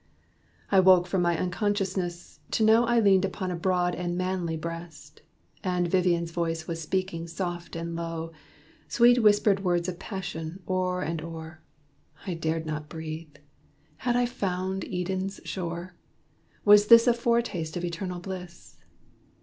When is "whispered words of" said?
9.21-9.99